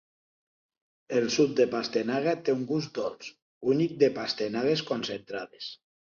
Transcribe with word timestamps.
El 1.17 1.27
suc 1.33 1.51
de 1.59 1.65
pastanaga 1.73 2.33
té 2.47 2.55
un 2.59 2.63
gust 2.71 2.89
dolç 2.99 3.27
únic 3.73 3.93
de 4.05 4.09
pastanagues 4.15 4.83
concentrades. 4.89 5.69